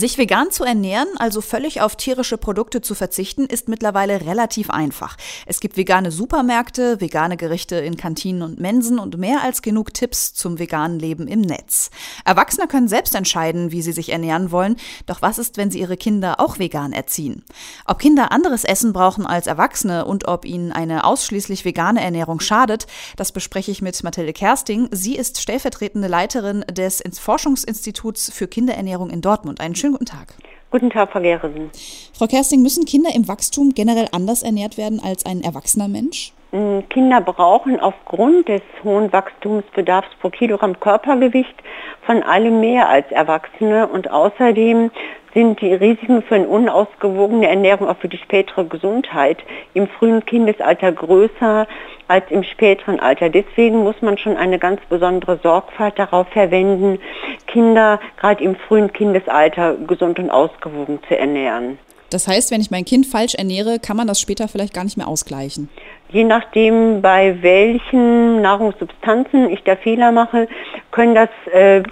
[0.00, 5.18] Sich vegan zu ernähren, also völlig auf tierische Produkte zu verzichten, ist mittlerweile relativ einfach.
[5.44, 10.32] Es gibt vegane Supermärkte, vegane Gerichte in Kantinen und Mensen und mehr als genug Tipps
[10.32, 11.90] zum veganen Leben im Netz.
[12.24, 15.98] Erwachsene können selbst entscheiden, wie sie sich ernähren wollen, doch was ist, wenn sie ihre
[15.98, 17.44] Kinder auch vegan erziehen?
[17.84, 22.86] Ob Kinder anderes Essen brauchen als Erwachsene und ob ihnen eine ausschließlich vegane Ernährung schadet,
[23.16, 24.88] das bespreche ich mit Mathilde Kersting.
[24.92, 29.60] Sie ist stellvertretende Leiterin des Forschungsinstituts für Kinderernährung in Dortmund.
[29.60, 30.34] Einen schönen guten Tag.
[30.70, 31.70] Guten Tag, Frau Geresen.
[32.12, 36.32] Frau Kersting, müssen Kinder im Wachstum generell anders ernährt werden als ein erwachsener Mensch?
[36.50, 41.54] Kinder brauchen aufgrund des hohen Wachstumsbedarfs pro Kilogramm Körpergewicht
[42.02, 44.90] von allem mehr als Erwachsene und außerdem
[45.32, 49.38] sind die Risiken für eine unausgewogene Ernährung auch für die spätere Gesundheit
[49.74, 51.68] im frühen Kindesalter größer
[52.08, 53.28] als im späteren Alter.
[53.28, 56.98] Deswegen muss man schon eine ganz besondere Sorgfalt darauf verwenden,
[57.46, 61.78] Kinder gerade im frühen Kindesalter gesund und ausgewogen zu ernähren.
[62.10, 64.96] Das heißt, wenn ich mein Kind falsch ernähre, kann man das später vielleicht gar nicht
[64.96, 65.68] mehr ausgleichen.
[66.10, 70.48] Je nachdem, bei welchen Nahrungssubstanzen ich da Fehler mache,
[70.90, 71.82] können das äh,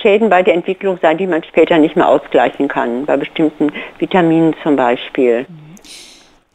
[0.00, 4.54] Schäden bei der Entwicklung sein, die man später nicht mehr ausgleichen kann, bei bestimmten Vitaminen
[4.62, 5.46] zum Beispiel.
[5.48, 5.65] Mhm.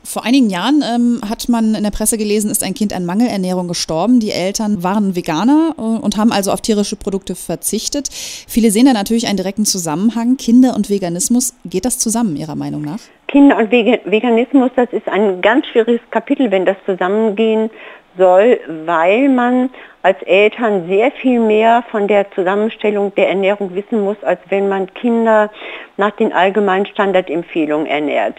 [0.03, 3.67] Vor einigen Jahren ähm, hat man in der Presse gelesen, ist ein Kind an Mangelernährung
[3.67, 4.19] gestorben.
[4.19, 8.09] Die Eltern waren Veganer äh, und haben also auf tierische Produkte verzichtet.
[8.11, 10.38] Viele sehen da natürlich einen direkten Zusammenhang.
[10.38, 12.99] Kinder und Veganismus, geht das zusammen Ihrer Meinung nach?
[13.27, 17.69] Kinder und Veganismus, das ist ein ganz schwieriges Kapitel, wenn das zusammengehen
[18.17, 19.69] soll, weil man
[20.02, 24.91] als Eltern sehr viel mehr von der Zusammenstellung der Ernährung wissen muss, als wenn man
[24.95, 25.52] Kinder
[25.95, 28.35] nach den allgemeinen Standardempfehlungen ernährt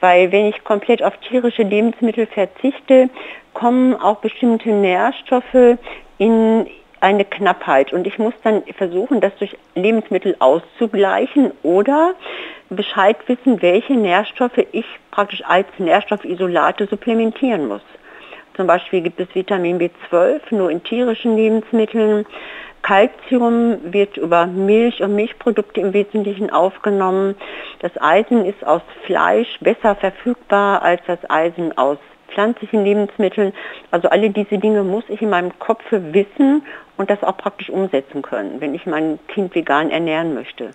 [0.00, 3.08] weil wenn ich komplett auf tierische Lebensmittel verzichte,
[3.54, 5.78] kommen auch bestimmte Nährstoffe
[6.18, 6.66] in
[7.00, 12.14] eine Knappheit und ich muss dann versuchen, das durch Lebensmittel auszugleichen oder
[12.70, 17.82] Bescheid wissen, welche Nährstoffe ich praktisch als Nährstoffisolate supplementieren muss.
[18.56, 22.24] Zum Beispiel gibt es Vitamin B12 nur in tierischen Lebensmitteln.
[22.86, 27.34] Calcium wird über Milch und Milchprodukte im Wesentlichen aufgenommen.
[27.80, 31.98] Das Eisen ist aus Fleisch besser verfügbar als das Eisen aus
[32.28, 33.52] pflanzlichen Lebensmitteln.
[33.90, 36.62] Also alle diese Dinge muss ich in meinem Kopf wissen
[36.96, 40.70] und das auch praktisch umsetzen können, wenn ich mein Kind vegan ernähren möchte.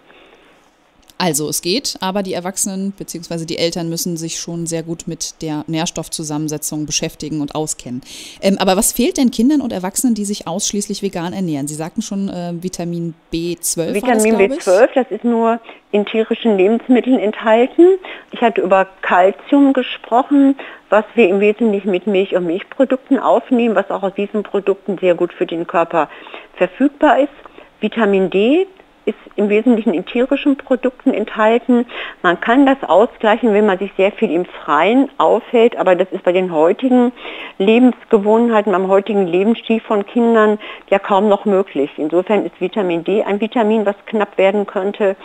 [1.21, 3.45] Also es geht, aber die Erwachsenen bzw.
[3.45, 8.01] die Eltern müssen sich schon sehr gut mit der Nährstoffzusammensetzung beschäftigen und auskennen.
[8.41, 11.67] Ähm, aber was fehlt denn Kindern und Erwachsenen, die sich ausschließlich vegan ernähren?
[11.67, 13.93] Sie sagten schon äh, Vitamin B12.
[13.93, 15.59] Vitamin das, B12, das ist nur
[15.91, 17.99] in tierischen Lebensmitteln enthalten.
[18.31, 20.57] Ich hatte über Kalzium gesprochen,
[20.89, 25.13] was wir im Wesentlichen mit Milch und Milchprodukten aufnehmen, was auch aus diesen Produkten sehr
[25.13, 26.09] gut für den Körper
[26.55, 27.29] verfügbar ist.
[27.79, 28.65] Vitamin D
[29.05, 31.85] ist im Wesentlichen in tierischen Produkten enthalten.
[32.21, 36.23] Man kann das ausgleichen, wenn man sich sehr viel im Freien aufhält, aber das ist
[36.23, 37.11] bei den heutigen
[37.57, 40.59] Lebensgewohnheiten, beim heutigen Lebensstil von Kindern
[40.89, 41.91] ja kaum noch möglich.
[41.97, 45.15] Insofern ist Vitamin D ein Vitamin, was knapp werden könnte.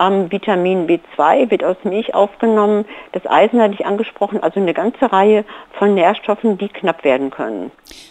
[0.00, 2.84] Ähm, Vitamin B2 wird aus Milch aufgenommen.
[3.12, 5.44] Das Eisen hatte ich angesprochen, also eine ganze Reihe
[5.78, 7.70] von Nährstoffen, die knapp werden können.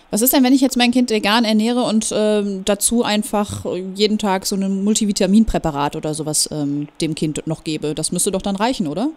[0.09, 4.17] Was ist denn, wenn ich jetzt mein Kind vegan ernähre und äh, dazu einfach jeden
[4.17, 7.93] Tag so ein Multivitaminpräparat oder sowas ähm, dem Kind noch gebe?
[7.93, 9.09] Das müsste doch dann reichen, oder?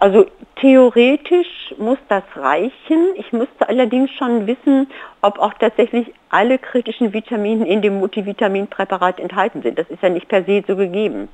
[0.00, 0.26] Also
[0.60, 3.14] theoretisch muss das reichen.
[3.16, 4.86] Ich müsste allerdings schon wissen,
[5.22, 9.76] ob auch tatsächlich alle kritischen Vitamine in dem Multivitaminpräparat enthalten sind.
[9.76, 11.28] Das ist ja nicht per se so gegeben.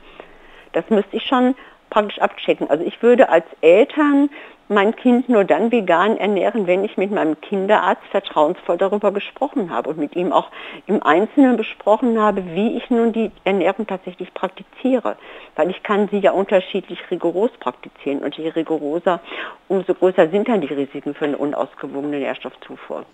[0.73, 1.55] Das müsste ich schon
[1.91, 2.69] praktisch abchecken.
[2.71, 4.31] Also ich würde als Eltern
[4.69, 9.91] mein Kind nur dann vegan ernähren, wenn ich mit meinem Kinderarzt vertrauensvoll darüber gesprochen habe
[9.91, 10.49] und mit ihm auch
[10.87, 15.17] im Einzelnen besprochen habe, wie ich nun die Ernährung tatsächlich praktiziere.
[15.57, 19.21] Weil ich kann sie ja unterschiedlich rigoros praktizieren und je rigoroser,
[19.69, 23.05] umso größer sind dann die Risiken für eine unausgewogene Nährstoffzufuhr.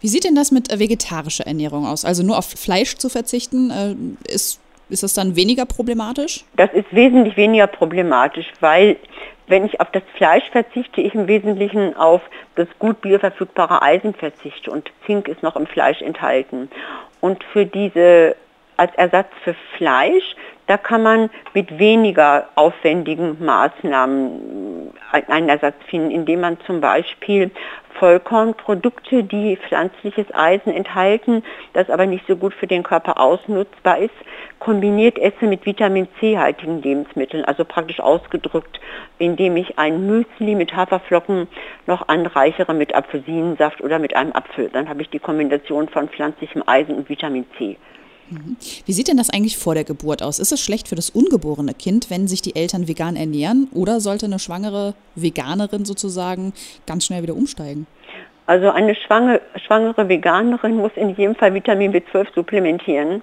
[0.00, 2.04] Wie sieht denn das mit vegetarischer Ernährung aus?
[2.04, 4.59] Also nur auf Fleisch zu verzichten, äh, ist
[4.90, 6.44] ist das dann weniger problematisch?
[6.56, 8.96] Das ist wesentlich weniger problematisch, weil
[9.46, 12.22] wenn ich auf das Fleisch verzichte, ich im Wesentlichen auf
[12.54, 16.70] das gut bioverfügbare Eisen verzichte und Zink ist noch im Fleisch enthalten.
[17.20, 18.36] Und für diese
[18.80, 20.34] als Ersatz für Fleisch,
[20.66, 27.50] da kann man mit weniger aufwendigen Maßnahmen einen Ersatz finden, indem man zum Beispiel
[27.98, 31.42] Vollkornprodukte, die pflanzliches Eisen enthalten,
[31.74, 34.14] das aber nicht so gut für den Körper ausnutzbar ist,
[34.60, 38.80] kombiniert esse mit Vitamin C-haltigen Lebensmitteln, also praktisch ausgedrückt,
[39.18, 41.48] indem ich ein Müsli mit Haferflocken
[41.86, 44.70] noch anreichere mit Apfelsinensaft oder mit einem Apfel.
[44.72, 47.76] Dann habe ich die Kombination von pflanzlichem Eisen und Vitamin C.
[48.30, 48.56] Mhm.
[48.86, 50.38] Wie sieht denn das eigentlich vor der Geburt aus?
[50.38, 53.68] Ist es schlecht für das ungeborene Kind, wenn sich die Eltern vegan ernähren?
[53.72, 56.52] Oder sollte eine schwangere Veganerin sozusagen
[56.86, 57.86] ganz schnell wieder umsteigen?
[58.46, 63.22] Also eine schwangere, Veganerin muss in jedem Fall Vitamin B12 supplementieren,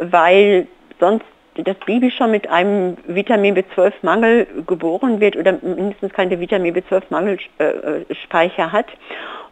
[0.00, 0.66] weil
[0.98, 1.26] sonst
[1.56, 8.70] das Baby schon mit einem Vitamin B12-Mangel geboren wird oder mindestens keine Vitamin B12-Mangelspeicher äh,
[8.70, 8.86] hat.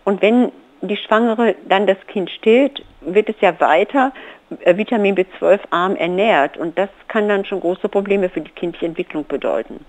[0.05, 0.50] Und wenn
[0.82, 4.12] die Schwangere dann das Kind stillt, wird es ja weiter
[4.61, 8.87] äh, Vitamin B12 arm ernährt und das kann dann schon große Probleme für die kindliche
[8.87, 9.81] Entwicklung bedeuten.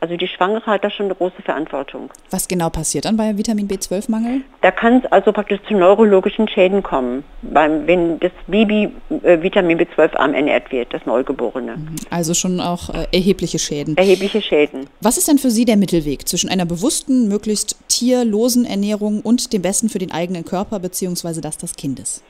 [0.00, 2.10] Also die Schwangere hat da schon eine große Verantwortung.
[2.30, 4.42] Was genau passiert dann bei Vitamin B12-Mangel?
[4.60, 9.78] Da kann es also praktisch zu neurologischen Schäden kommen, beim, wenn das Baby äh, Vitamin
[9.78, 11.76] B12 arm ernährt wird, das Neugeborene.
[11.76, 11.96] Mhm.
[12.10, 13.96] Also schon auch äh, erhebliche Schäden.
[13.96, 14.86] Erhebliche Schäden.
[15.00, 19.62] Was ist denn für Sie der Mittelweg zwischen einer bewussten, möglichst tierlosen Ernährung und dem
[19.62, 21.40] Besten für den eigenen Körper bzw.
[21.40, 22.22] das des Kindes?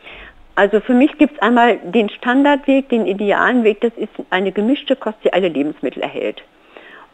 [0.55, 4.97] Also für mich gibt es einmal den Standardweg, den idealen Weg, das ist eine gemischte
[4.97, 6.43] Kost, die alle Lebensmittel erhält.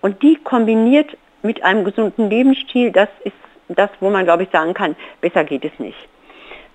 [0.00, 3.34] Und die kombiniert mit einem gesunden Lebensstil, das ist
[3.68, 5.96] das, wo man, glaube ich, sagen kann, besser geht es nicht.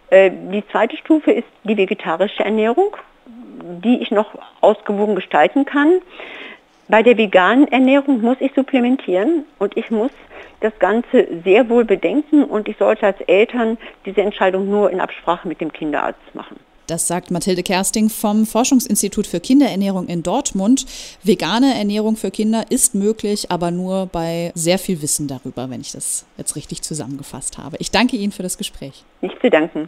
[0.09, 2.97] Äh, die zweite Stufe ist die vegetarische Ernährung,
[3.83, 4.27] die ich noch
[4.61, 6.01] ausgewogen gestalten kann.
[6.89, 10.11] Bei der veganen Ernährung muss ich supplementieren und ich muss
[10.61, 15.47] das Ganze sehr wohl bedenken und ich sollte als Eltern diese Entscheidung nur in Absprache
[15.47, 16.57] mit dem Kinderarzt machen.
[16.87, 20.85] Das sagt Mathilde Kersting vom Forschungsinstitut für Kinderernährung in Dortmund.
[21.21, 25.91] Vegane Ernährung für Kinder ist möglich, aber nur bei sehr viel Wissen darüber, wenn ich
[25.91, 27.75] das jetzt richtig zusammengefasst habe.
[27.79, 29.03] Ich danke Ihnen für das Gespräch.
[29.19, 29.87] Nicht zu danken.